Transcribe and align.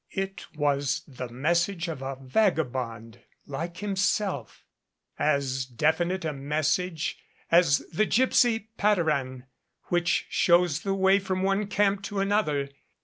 It 0.15 0.47
was 0.55 1.03
the 1.07 1.29
message 1.29 1.87
of 1.87 2.01
a 2.01 2.15
vagabond 2.19 3.19
like 3.45 3.77
himself, 3.77 4.65
as 5.19 5.63
definite 5.67 6.25
a 6.25 6.33
message 6.33 7.19
as 7.51 7.83
the 7.93 8.07
gypsy 8.07 8.69
patter 8.77 9.11
an 9.11 9.45
which 9.89 10.25
shows 10.27 10.79
the 10.79 10.95
way 10.95 11.19
from 11.19 11.43
one 11.43 11.67
camp 11.67 12.01
to 12.05 12.19
another. 12.19 12.69